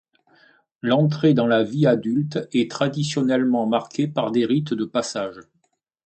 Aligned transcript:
L'entrée 0.81 1.35
dans 1.35 1.45
la 1.45 1.63
vie 1.63 1.85
adulte 1.85 2.49
est 2.53 2.71
traditionnellement 2.71 3.67
marquée 3.67 4.07
par 4.07 4.31
des 4.31 4.47
rites 4.47 4.73
de 4.73 4.85
passage. 4.85 5.41